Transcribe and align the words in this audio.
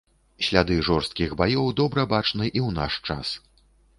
Сляды 0.45 0.77
жорсткіх 0.87 1.35
баёў 1.41 1.69
добра 1.81 2.07
бачны 2.15 2.45
і 2.47 2.59
ў 2.67 2.69
наш 2.81 2.93
час. 3.11 3.37